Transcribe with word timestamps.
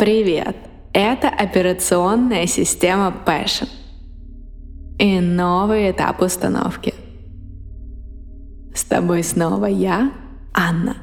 Привет! 0.00 0.56
Это 0.94 1.28
операционная 1.28 2.46
система 2.46 3.14
Passion 3.26 3.68
и 4.98 5.20
новый 5.20 5.90
этап 5.90 6.22
установки. 6.22 6.94
С 8.74 8.82
тобой 8.84 9.22
снова 9.22 9.66
я, 9.66 10.10
Анна. 10.54 10.96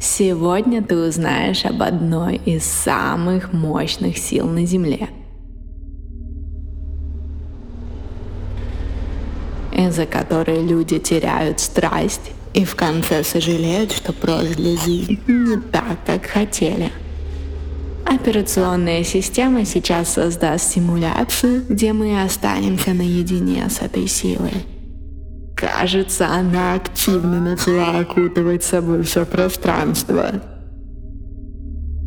Сегодня 0.00 0.82
ты 0.82 0.96
узнаешь 0.96 1.66
об 1.66 1.82
одной 1.82 2.36
из 2.36 2.64
самых 2.64 3.52
мощных 3.52 4.16
сил 4.16 4.46
на 4.46 4.64
Земле. 4.64 5.10
из-за 9.70 10.06
которой 10.06 10.66
люди 10.66 10.98
теряют 10.98 11.60
страсть 11.60 12.32
и 12.54 12.64
в 12.64 12.74
конце 12.74 13.22
сожалеют, 13.24 13.92
что 13.92 14.12
прожили 14.12 14.76
жизнь 14.76 15.20
не 15.26 15.56
так, 15.70 16.04
как 16.06 16.26
хотели. 16.26 16.90
Операционная 18.04 19.04
система 19.04 19.64
сейчас 19.66 20.14
создаст 20.14 20.72
симуляцию, 20.72 21.64
где 21.68 21.92
мы 21.92 22.22
останемся 22.22 22.94
наедине 22.94 23.68
с 23.68 23.82
этой 23.82 24.06
силой. 24.08 24.64
Кажется, 25.54 26.28
она 26.28 26.74
активно 26.74 27.40
начала 27.40 27.98
окутывать 27.98 28.62
собой 28.64 29.02
все 29.02 29.26
пространство. 29.26 30.40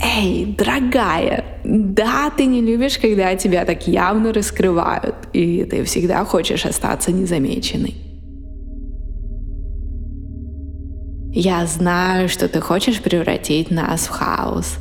Эй, 0.03 0.55
дорогая, 0.58 1.59
да, 1.64 2.31
ты 2.36 2.45
не 2.45 2.62
любишь, 2.62 2.98
когда 2.98 3.36
тебя 3.36 3.66
так 3.66 3.88
явно 3.88 4.34
раскрывают, 4.34 5.16
и 5.34 5.64
ты 5.66 5.84
всегда 5.84 6.26
хочешь 6.26 6.66
остаться 6.66 7.12
незамеченной. 7.12 8.11
Я 11.34 11.66
знаю, 11.66 12.27
что 12.27 12.49
ты 12.49 12.59
хочешь 12.59 13.02
превратить 13.02 13.72
нас 13.72 14.08
в 14.08 14.09
хаос. 14.09 14.78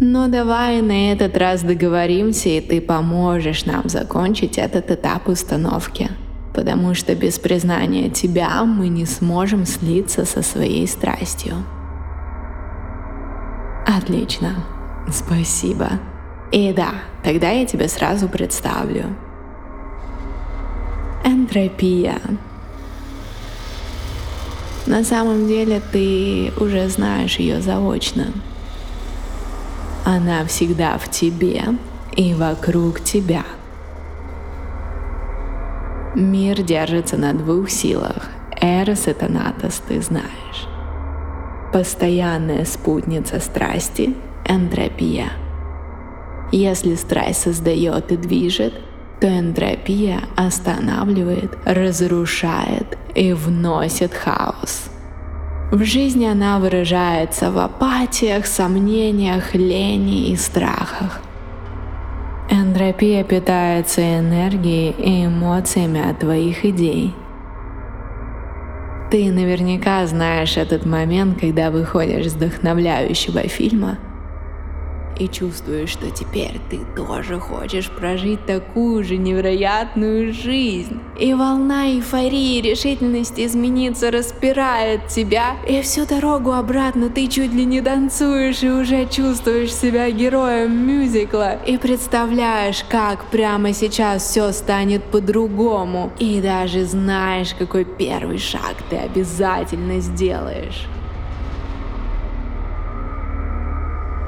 Но 0.00 0.26
давай 0.26 0.82
на 0.82 1.12
этот 1.12 1.36
раз 1.36 1.62
договоримся, 1.62 2.48
и 2.48 2.60
ты 2.60 2.80
поможешь 2.80 3.64
нам 3.64 3.88
закончить 3.88 4.58
этот 4.58 4.90
этап 4.90 5.28
установки. 5.28 6.10
Потому 6.52 6.94
что 6.94 7.14
без 7.14 7.38
признания 7.38 8.10
тебя 8.10 8.64
мы 8.64 8.88
не 8.88 9.06
сможем 9.06 9.66
слиться 9.66 10.24
со 10.24 10.42
своей 10.42 10.88
страстью. 10.88 11.54
Отлично. 13.86 14.64
Спасибо. 15.08 15.90
И 16.50 16.72
да, 16.72 16.90
тогда 17.22 17.50
я 17.50 17.66
тебя 17.66 17.86
сразу 17.86 18.28
представлю. 18.28 19.04
Энтропия 21.24 22.18
на 24.86 25.04
самом 25.04 25.46
деле 25.46 25.80
ты 25.92 26.52
уже 26.58 26.88
знаешь 26.88 27.38
ее 27.38 27.60
заочно. 27.60 28.26
Она 30.04 30.44
всегда 30.46 30.98
в 30.98 31.08
тебе 31.08 31.62
и 32.16 32.34
вокруг 32.34 33.00
тебя. 33.00 33.44
Мир 36.14 36.62
держится 36.62 37.16
на 37.16 37.32
двух 37.32 37.70
силах. 37.70 38.28
Эрос 38.60 39.08
и 39.08 39.12
Танатос 39.12 39.82
ты 39.86 40.02
знаешь. 40.02 40.68
Постоянная 41.72 42.64
спутница 42.64 43.40
страсти– 43.40 44.14
энтропия. 44.48 45.30
Если 46.50 46.96
страсть 46.96 47.42
создает 47.42 48.12
и 48.12 48.16
движет– 48.16 48.74
то 49.22 49.28
энтропия 49.28 50.18
останавливает, 50.34 51.56
разрушает 51.64 52.98
и 53.14 53.32
вносит 53.32 54.14
хаос. 54.14 54.90
В 55.70 55.84
жизни 55.84 56.26
она 56.26 56.58
выражается 56.58 57.50
в 57.50 57.58
апатиях, 57.58 58.46
сомнениях, 58.46 59.54
лени 59.54 60.30
и 60.30 60.36
страхах. 60.36 61.20
Энтропия 62.50 63.24
питается 63.24 64.02
энергией 64.18 64.90
и 64.90 65.26
эмоциями 65.26 66.10
от 66.10 66.18
твоих 66.18 66.64
идей. 66.64 67.14
Ты 69.10 69.30
наверняка 69.30 70.06
знаешь 70.06 70.56
этот 70.56 70.84
момент, 70.84 71.40
когда 71.40 71.70
выходишь 71.70 72.30
с 72.30 72.34
вдохновляющего 72.34 73.40
фильма– 73.48 73.98
и 75.18 75.28
чувствуешь, 75.28 75.90
что 75.90 76.10
теперь 76.10 76.60
ты 76.70 76.80
тоже 76.96 77.38
хочешь 77.38 77.90
прожить 77.90 78.44
такую 78.46 79.04
же 79.04 79.16
невероятную 79.16 80.32
жизнь. 80.32 81.00
И 81.18 81.34
волна 81.34 81.88
эйфории 81.88 82.58
и 82.58 82.62
решительности 82.62 83.46
измениться 83.46 84.10
распирает 84.10 85.08
тебя, 85.08 85.56
и 85.66 85.82
всю 85.82 86.06
дорогу 86.06 86.52
обратно 86.52 87.08
ты 87.08 87.26
чуть 87.28 87.52
ли 87.52 87.64
не 87.64 87.80
танцуешь 87.80 88.62
и 88.62 88.70
уже 88.70 89.06
чувствуешь 89.06 89.74
себя 89.74 90.10
героем 90.10 90.86
мюзикла 90.86 91.56
и 91.66 91.76
представляешь, 91.76 92.84
как 92.88 93.24
прямо 93.26 93.72
сейчас 93.72 94.22
все 94.22 94.52
станет 94.52 95.02
по-другому. 95.04 96.12
И 96.18 96.40
даже 96.40 96.84
знаешь, 96.84 97.54
какой 97.58 97.84
первый 97.84 98.38
шаг 98.38 98.76
ты 98.90 98.96
обязательно 98.96 100.00
сделаешь. 100.00 100.86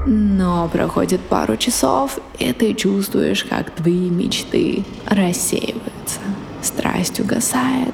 Но 0.07 0.69
проходит 0.71 1.21
пару 1.21 1.57
часов, 1.57 2.19
и 2.37 2.53
ты 2.53 2.75
чувствуешь, 2.75 3.43
как 3.43 3.71
твои 3.71 4.09
мечты 4.09 4.85
рассеиваются. 5.07 6.19
Страсть 6.61 7.19
угасает, 7.19 7.93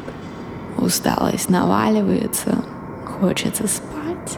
усталость 0.78 1.50
наваливается, 1.50 2.64
хочется 3.06 3.66
спать. 3.68 4.38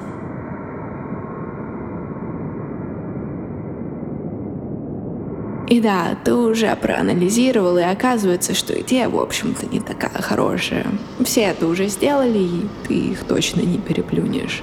И 5.68 5.82
да, 5.82 6.16
ты 6.24 6.36
уже 6.36 6.76
проанализировал, 6.76 7.80
и 7.80 7.82
оказывается, 7.82 8.54
что 8.54 8.80
идея, 8.82 9.10
в 9.10 9.18
общем-то, 9.20 9.66
не 9.66 9.80
такая 9.80 10.22
хорошая. 10.22 10.86
Все 11.26 11.42
это 11.42 11.66
уже 11.66 11.88
сделали, 11.88 12.38
и 12.38 12.68
ты 12.88 12.94
их 12.94 13.24
точно 13.24 13.62
не 13.62 13.80
переплюнешь. 13.80 14.62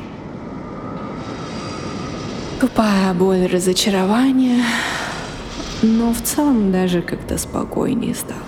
Тупая 2.61 3.15
боль 3.15 3.47
разочарования, 3.47 4.63
но 5.81 6.13
в 6.13 6.21
целом 6.21 6.71
даже 6.71 7.01
как-то 7.01 7.39
спокойнее 7.39 8.15
стало. 8.15 8.43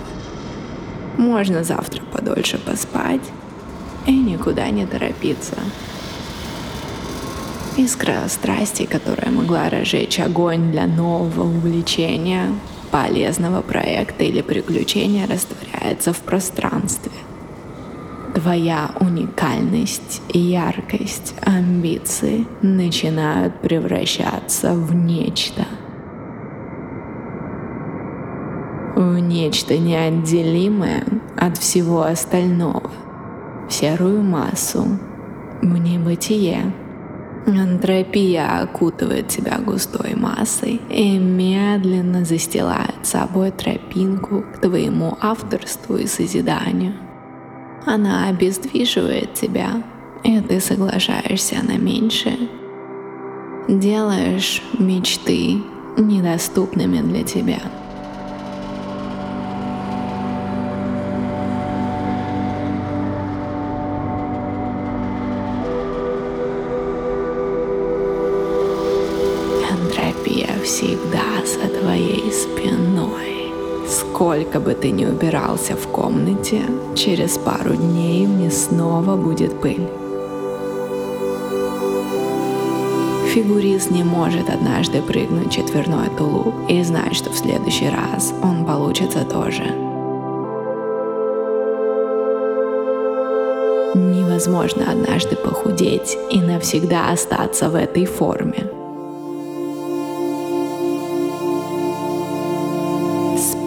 Можно 1.17 1.63
завтра 1.63 2.03
подольше 2.03 2.59
поспать 2.59 3.23
и 4.05 4.11
никуда 4.15 4.69
не 4.69 4.85
торопиться. 4.85 5.55
Искра 7.75 8.27
страсти, 8.27 8.85
которая 8.85 9.31
могла 9.31 9.71
разжечь 9.71 10.19
огонь 10.19 10.71
для 10.71 10.85
нового 10.85 11.45
увлечения, 11.45 12.49
полезного 12.91 13.63
проекта 13.63 14.25
или 14.25 14.43
приключения, 14.43 15.25
растворяется 15.25 16.13
в 16.13 16.19
пространстве– 16.19 17.11
Твоя 18.33 18.89
уникальность, 18.99 20.23
яркость, 20.29 21.35
амбиции 21.41 22.47
начинают 22.63 23.61
превращаться 23.61 24.73
в 24.73 24.95
нечто. 24.95 25.65
В 28.95 29.19
нечто 29.19 29.77
неотделимое 29.77 31.03
от 31.37 31.59
всего 31.59 32.01
остального. 32.01 32.89
В 33.69 33.71
серую 33.71 34.23
массу. 34.23 34.83
В 35.61 35.77
небытие. 35.77 36.73
Антропия 37.45 38.61
окутывает 38.61 39.27
тебя 39.27 39.59
густой 39.59 40.15
массой 40.15 40.81
и 40.89 41.19
медленно 41.19 42.25
застилает 42.25 43.05
собой 43.05 43.51
тропинку 43.51 44.43
к 44.55 44.59
твоему 44.59 45.17
авторству 45.21 45.97
и 45.97 46.07
созиданию. 46.07 46.93
Она 47.85 48.27
обездвиживает 48.27 49.33
тебя, 49.33 49.83
и 50.23 50.39
ты 50.39 50.59
соглашаешься 50.59 51.57
на 51.63 51.77
меньшее. 51.77 52.47
Делаешь 53.67 54.61
мечты 54.77 55.61
недоступными 55.97 57.01
для 57.01 57.23
тебя. 57.23 57.59
Сколько 74.23 74.61
бы 74.61 74.73
ты 74.73 74.91
ни 74.91 75.05
убирался 75.05 75.75
в 75.75 75.85
комнате, 75.87 76.61
через 76.95 77.37
пару 77.37 77.75
дней 77.75 78.25
мне 78.25 78.49
снова 78.51 79.17
будет 79.17 79.59
пыль. 79.59 79.85
Фигурист 83.33 83.91
не 83.91 84.05
может 84.05 84.49
однажды 84.49 85.01
прыгнуть 85.01 85.51
четверной 85.51 86.07
тулуп 86.17 86.55
и 86.69 86.81
знать, 86.83 87.17
что 87.17 87.31
в 87.31 87.35
следующий 87.35 87.89
раз 87.89 88.33
он 88.41 88.65
получится 88.65 89.25
тоже. 89.25 89.63
Невозможно 93.93 94.89
однажды 94.89 95.35
похудеть 95.35 96.17
и 96.31 96.39
навсегда 96.39 97.11
остаться 97.11 97.69
в 97.69 97.75
этой 97.75 98.05
форме. 98.05 98.82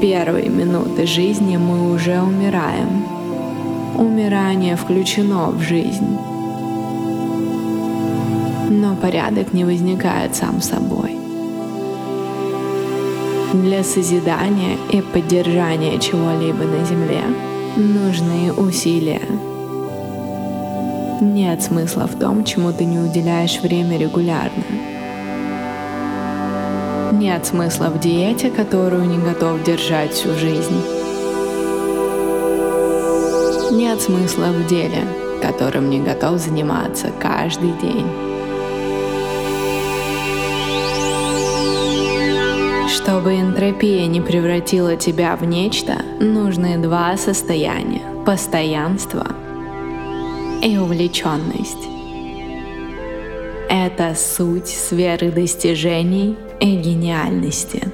Первой 0.00 0.48
минуты 0.48 1.06
жизни 1.06 1.56
мы 1.56 1.92
уже 1.92 2.20
умираем. 2.20 3.04
Умирание 3.96 4.76
включено 4.76 5.50
в 5.50 5.60
жизнь. 5.60 6.18
Но 8.68 8.94
порядок 8.96 9.52
не 9.52 9.64
возникает 9.64 10.34
сам 10.34 10.60
собой. 10.60 11.16
Для 13.54 13.82
созидания 13.84 14.76
и 14.90 15.00
поддержания 15.00 15.98
чего-либо 15.98 16.64
на 16.64 16.84
Земле 16.84 17.22
нужны 17.76 18.52
усилия. 18.52 19.22
Нет 21.20 21.62
смысла 21.62 22.06
в 22.06 22.18
том, 22.18 22.44
чему 22.44 22.72
ты 22.72 22.84
не 22.84 22.98
уделяешь 22.98 23.60
время 23.60 23.96
регулярно. 23.96 24.95
Нет 27.18 27.46
смысла 27.46 27.86
в 27.86 27.98
диете, 27.98 28.50
которую 28.50 29.06
не 29.06 29.16
готов 29.16 29.62
держать 29.62 30.12
всю 30.12 30.34
жизнь. 30.34 30.82
Нет 33.72 34.02
смысла 34.02 34.48
в 34.52 34.66
деле, 34.66 35.02
которым 35.40 35.88
не 35.88 35.98
готов 35.98 36.38
заниматься 36.38 37.10
каждый 37.18 37.72
день. 37.80 38.06
Чтобы 42.86 43.40
энтропия 43.40 44.06
не 44.06 44.20
превратила 44.20 44.96
тебя 44.96 45.36
в 45.36 45.44
нечто, 45.46 46.02
нужны 46.20 46.76
два 46.76 47.16
состояния– 47.16 48.02
постоянство 48.26 49.26
и 50.62 50.76
увлеченность. 50.76 51.88
Это 53.70 54.14
суть 54.14 54.68
сферы 54.68 55.30
достижений 55.30 56.36
и 56.60 56.76
гениальности. 56.76 57.92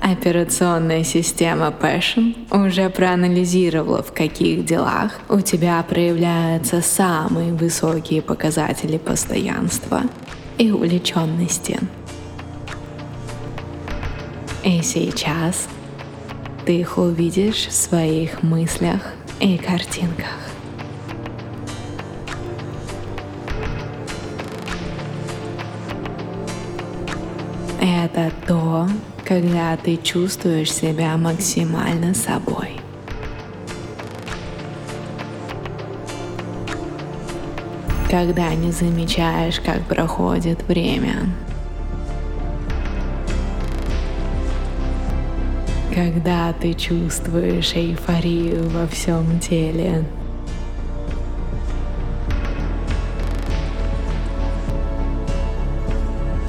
Операционная 0.00 1.02
система 1.02 1.68
Passion 1.68 2.36
уже 2.50 2.90
проанализировала, 2.90 4.02
в 4.02 4.12
каких 4.12 4.64
делах 4.64 5.18
у 5.28 5.40
тебя 5.40 5.82
проявляются 5.82 6.80
самые 6.80 7.52
высокие 7.52 8.22
показатели 8.22 8.98
постоянства 8.98 10.02
и 10.58 10.70
увлеченности. 10.70 11.80
И 14.64 14.80
сейчас 14.82 15.68
ты 16.64 16.80
их 16.80 16.98
увидишь 16.98 17.66
в 17.66 17.72
своих 17.72 18.42
мыслях 18.42 19.00
и 19.38 19.56
картинках. 19.58 20.45
Это 27.88 28.32
то, 28.48 28.88
когда 29.24 29.76
ты 29.76 29.96
чувствуешь 29.96 30.72
себя 30.72 31.16
максимально 31.16 32.14
собой. 32.14 32.80
Когда 38.10 38.52
не 38.54 38.72
замечаешь, 38.72 39.60
как 39.60 39.82
проходит 39.82 40.66
время. 40.66 41.30
Когда 45.94 46.52
ты 46.54 46.74
чувствуешь 46.74 47.72
эйфорию 47.74 48.68
во 48.68 48.88
всем 48.88 49.38
теле. 49.38 50.04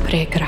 Прекрасно. 0.08 0.47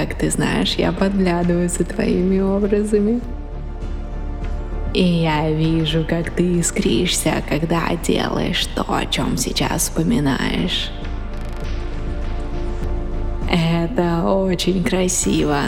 Как 0.00 0.14
ты 0.14 0.30
знаешь, 0.30 0.76
я 0.76 0.92
подглядываю 0.92 1.68
за 1.68 1.84
твоими 1.84 2.40
образами. 2.40 3.20
И 4.94 5.04
я 5.04 5.50
вижу, 5.50 6.06
как 6.08 6.30
ты 6.30 6.58
искришься, 6.58 7.42
когда 7.46 7.82
делаешь 8.02 8.64
то, 8.74 8.82
о 8.88 9.04
чем 9.04 9.36
сейчас 9.36 9.82
вспоминаешь. 9.82 10.90
Это 13.50 14.24
очень 14.24 14.82
красиво. 14.82 15.64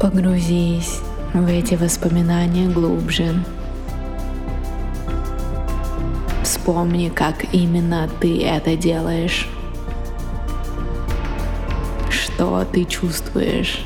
Погрузись 0.00 0.98
в 1.32 1.46
эти 1.46 1.76
воспоминания 1.76 2.68
глубже. 2.68 3.44
Вспомни, 6.42 7.08
как 7.08 7.54
именно 7.54 8.08
ты 8.20 8.42
это 8.42 8.74
делаешь 8.74 9.48
что 12.36 12.66
ты 12.70 12.84
чувствуешь. 12.84 13.82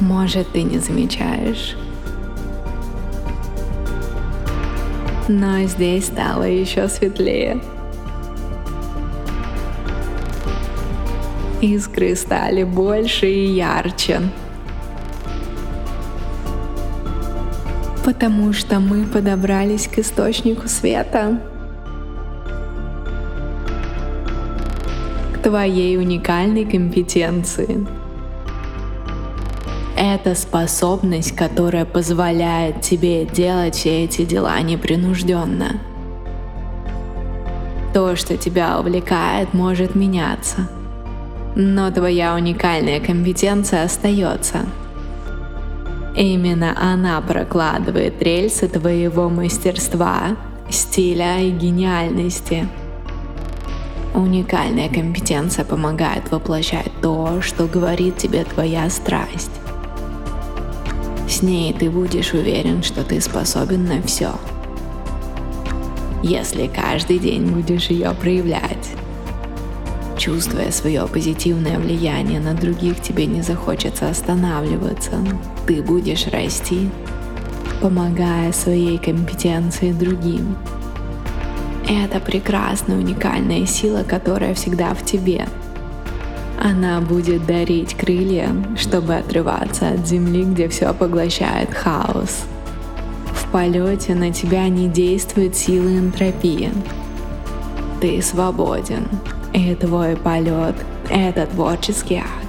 Может, 0.00 0.52
ты 0.52 0.62
не 0.62 0.78
замечаешь. 0.78 1.76
Но 5.26 5.64
здесь 5.64 6.06
стало 6.06 6.44
еще 6.44 6.86
светлее. 6.86 7.60
Искры 11.60 12.14
стали 12.14 12.62
больше 12.62 13.28
и 13.28 13.46
ярче. 13.46 14.20
Потому 18.04 18.52
что 18.52 18.78
мы 18.78 19.04
подобрались 19.04 19.88
к 19.88 19.98
источнику 19.98 20.68
света. 20.68 21.40
Твоей 25.44 25.98
уникальной 25.98 26.64
компетенции. 26.64 27.86
Это 29.94 30.34
способность, 30.34 31.36
которая 31.36 31.84
позволяет 31.84 32.80
тебе 32.80 33.26
делать 33.26 33.74
все 33.74 34.04
эти 34.04 34.24
дела 34.24 34.58
непринужденно. 34.62 35.80
То, 37.92 38.16
что 38.16 38.38
тебя 38.38 38.80
увлекает, 38.80 39.52
может 39.52 39.94
меняться. 39.94 40.70
Но 41.54 41.90
твоя 41.90 42.34
уникальная 42.34 42.98
компетенция 42.98 43.84
остается. 43.84 44.60
Именно 46.16 46.74
она 46.80 47.20
прокладывает 47.20 48.20
рельсы 48.22 48.66
твоего 48.66 49.28
мастерства, 49.28 50.38
стиля 50.70 51.38
и 51.40 51.50
гениальности– 51.50 52.66
Уникальная 54.14 54.88
компетенция 54.88 55.64
помогает 55.64 56.30
воплощать 56.30 56.92
то, 57.02 57.42
что 57.42 57.66
говорит 57.66 58.16
тебе 58.16 58.44
твоя 58.44 58.88
страсть. 58.88 59.50
С 61.28 61.42
ней 61.42 61.72
ты 61.72 61.90
будешь 61.90 62.32
уверен, 62.32 62.84
что 62.84 63.02
ты 63.02 63.20
способен 63.20 63.86
на 63.86 64.00
все. 64.02 64.30
Если 66.22 66.68
каждый 66.68 67.18
день 67.18 67.46
будешь 67.46 67.88
ее 67.88 68.14
проявлять, 68.14 68.92
чувствуя 70.16 70.70
свое 70.70 71.08
позитивное 71.08 71.80
влияние 71.80 72.38
на 72.38 72.54
других, 72.54 73.02
тебе 73.02 73.26
не 73.26 73.42
захочется 73.42 74.08
останавливаться. 74.08 75.16
Ты 75.66 75.82
будешь 75.82 76.28
расти, 76.28 76.88
помогая 77.80 78.52
своей 78.52 78.96
компетенции 78.98 79.90
другим. 79.90 80.56
Это 81.88 82.18
прекрасная, 82.18 82.96
уникальная 82.96 83.66
сила, 83.66 84.04
которая 84.04 84.54
всегда 84.54 84.94
в 84.94 85.04
тебе. 85.04 85.46
Она 86.58 87.00
будет 87.00 87.44
дарить 87.46 87.94
крылья, 87.94 88.50
чтобы 88.76 89.16
отрываться 89.16 89.90
от 89.90 90.06
земли, 90.06 90.44
где 90.44 90.68
все 90.68 90.94
поглощает 90.94 91.74
хаос. 91.74 92.44
В 93.34 93.50
полете 93.50 94.14
на 94.14 94.32
тебя 94.32 94.68
не 94.68 94.88
действует 94.88 95.56
сила 95.56 95.88
энтропии. 95.88 96.70
Ты 98.00 98.22
свободен, 98.22 99.06
и 99.52 99.74
твой 99.74 100.16
полет— 100.16 100.76
это 101.10 101.46
творческий 101.46 102.16
акт. 102.16 102.43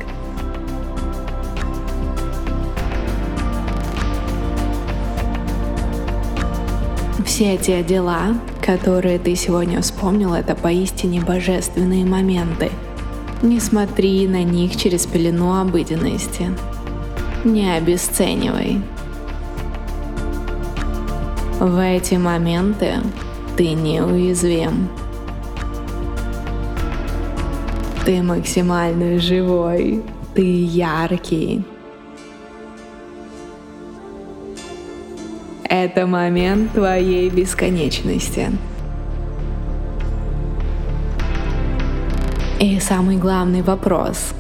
Все 7.36 7.58
те 7.58 7.84
дела, 7.84 8.34
которые 8.62 9.20
ты 9.20 9.36
сегодня 9.36 9.82
вспомнил, 9.82 10.34
это 10.34 10.56
поистине 10.56 11.20
божественные 11.20 12.06
моменты. 12.06 12.72
Не 13.42 13.60
смотри 13.60 14.25
на 14.25 14.42
них 14.42 14.77
через 14.77 15.06
пелену 15.06 15.60
обыденности. 15.60 16.50
Не 17.44 17.75
обесценивай. 17.75 18.82
В 21.60 21.77
эти 21.77 22.15
моменты 22.15 23.01
ты 23.58 23.74
неуязвим. 23.74 24.88
Ты 28.06 28.24
максимально 28.24 29.20
живой. 29.20 30.01
Ты 30.36 30.63
яркий. 30.63 31.65
Это 35.77 36.08
момент 36.08 36.72
твоей 36.72 37.29
бесконечности. 37.29 38.50
И 42.62 42.79
самый 42.79 43.17
главный 43.17 43.62
вопрос. 43.62 44.34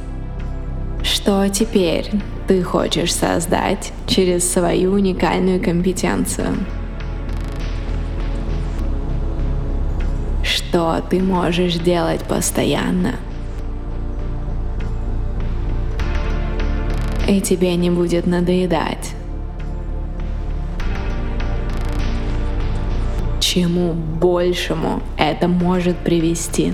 Что 1.03 1.49
теперь 1.49 2.09
ты 2.47 2.63
хочешь 2.63 3.13
создать 3.13 3.91
через 4.07 4.49
свою 4.49 4.93
уникальную 4.93 5.61
компетенцию? 5.61 6.55
Что 10.41 11.03
ты 11.09 11.21
можешь 11.21 11.73
делать 11.73 12.21
постоянно? 12.21 13.15
И 17.27 17.41
тебе 17.41 17.75
не 17.75 17.89
будет 17.89 18.25
надоедать. 18.25 19.15
Чему 23.55 23.93
большему 23.93 25.01
это 25.17 25.47
может 25.47 25.95
привести? 25.99 26.73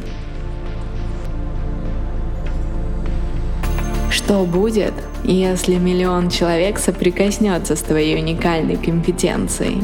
Что 4.09 4.45
будет, 4.45 4.95
если 5.23 5.75
миллион 5.75 6.31
человек 6.31 6.79
соприкоснется 6.79 7.75
с 7.75 7.81
твоей 7.83 8.19
уникальной 8.19 8.77
компетенцией? 8.77 9.83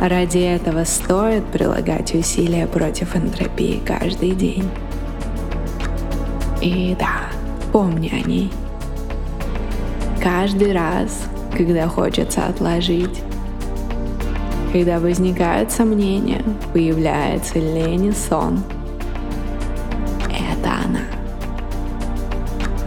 Ради 0.00 0.38
этого 0.38 0.82
стоит 0.82 1.46
прилагать 1.46 2.12
усилия 2.16 2.66
против 2.66 3.14
энтропии 3.14 3.80
каждый 3.86 4.32
день. 4.32 4.68
И 6.60 6.96
да, 6.98 7.28
помни 7.72 8.10
о 8.12 8.26
ней. 8.26 8.50
Каждый 10.20 10.72
раз, 10.72 11.28
когда 11.58 11.86
хочется 11.88 12.46
отложить, 12.46 13.22
когда 14.72 14.98
возникают 14.98 15.70
сомнения, 15.70 16.42
появляется 16.72 17.58
лень 17.58 18.06
и 18.06 18.12
сон– 18.12 18.62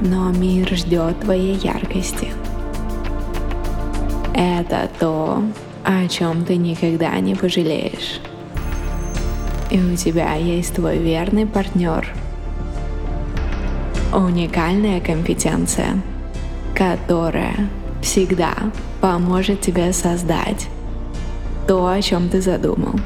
но 0.02 0.32
мир 0.32 0.68
ждет 0.76 1.20
твоей 1.20 1.56
яркости. 1.56 2.30
Это 4.34 4.90
то, 5.00 5.44
о 5.84 6.08
чем 6.08 6.44
ты 6.44 6.56
никогда 6.56 7.20
не 7.20 7.36
пожалеешь. 7.36 8.20
И 9.70 9.80
у 9.80 9.96
тебя 9.96 10.34
есть 10.34 10.76
твой 10.76 10.98
верный 10.98 11.46
партнер. 11.46 12.08
Уникальная 14.12 15.00
компетенция, 15.00 16.02
которая 16.76 17.70
всегда 18.02 18.54
поможет 19.00 19.62
тебе 19.62 19.94
создать 19.94 20.68
то, 21.68 21.88
о 21.88 22.02
чем 22.02 22.30
ты 22.30 22.42
задумал. 22.42 23.00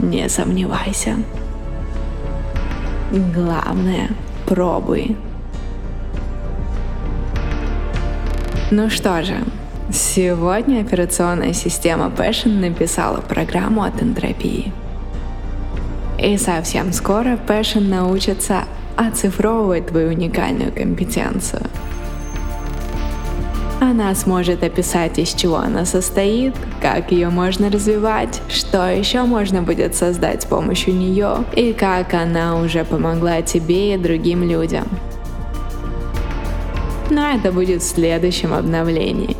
Не 0.00 0.28
сомневайся. 0.28 1.16
Главное 3.34 4.10
Пробуй. 4.46 5.16
Ну 8.72 8.90
что 8.90 9.22
же, 9.22 9.36
сегодня 9.92 10.80
операционная 10.80 11.52
система 11.52 12.06
Passion 12.06 12.58
написала 12.60 13.20
программу 13.20 13.82
от 13.82 14.02
энтропии. 14.02 14.72
И 16.18 16.36
совсем 16.36 16.92
скоро 16.92 17.36
Passion 17.36 17.88
научится 17.88 18.64
оцифровывать 18.96 19.88
твою 19.88 20.08
уникальную 20.08 20.72
компетенцию– 20.72 21.62
она 23.80 24.14
сможет 24.14 24.62
описать, 24.62 25.18
из 25.18 25.32
чего 25.32 25.56
она 25.56 25.84
состоит, 25.84 26.54
как 26.80 27.12
ее 27.12 27.30
можно 27.30 27.70
развивать, 27.70 28.40
что 28.48 28.88
еще 28.90 29.22
можно 29.22 29.62
будет 29.62 29.94
создать 29.94 30.42
с 30.42 30.46
помощью 30.46 30.94
нее 30.94 31.44
и 31.56 31.72
как 31.72 32.14
она 32.14 32.56
уже 32.56 32.84
помогла 32.84 33.42
тебе 33.42 33.94
и 33.94 33.98
другим 33.98 34.48
людям. 34.48 34.86
Но 37.08 37.30
это 37.30 37.50
будет 37.50 37.82
в 37.82 37.88
следующем 37.88 38.52
обновлении. 38.52 39.36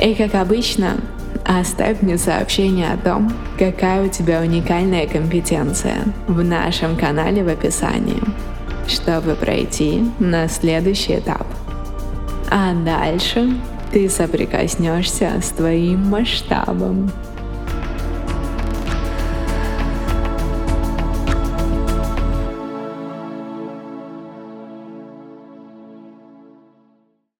И 0.00 0.14
как 0.14 0.34
обычно, 0.34 1.00
оставь 1.44 2.00
мне 2.00 2.16
сообщение 2.16 2.92
о 2.92 2.96
том, 2.96 3.32
какая 3.58 4.04
у 4.04 4.08
тебя 4.08 4.40
уникальная 4.40 5.06
компетенция 5.06 5.98
в 6.28 6.42
нашем 6.42 6.96
канале 6.96 7.42
в 7.42 7.48
описании 7.48 8.22
чтобы 8.86 9.34
пройти 9.34 10.02
на 10.18 10.48
следующий 10.48 11.18
этап. 11.18 11.46
А 12.50 12.72
дальше 12.74 13.54
ты 13.92 14.08
соприкоснешься 14.08 15.40
с 15.42 15.50
твоим 15.50 16.10
масштабом. 16.10 17.10